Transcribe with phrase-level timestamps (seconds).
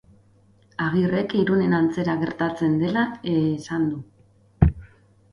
[0.85, 3.03] Agirrek Irunen antzera gertatzen dela
[3.33, 4.71] esan du.